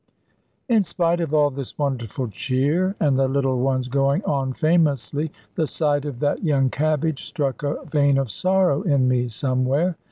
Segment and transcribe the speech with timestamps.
[0.67, 5.67] In spite of all this wonderful cheer, and the little ones going on famously, the
[5.67, 9.95] sight of that young cabbage struck a vein of sorrow in me somewhere.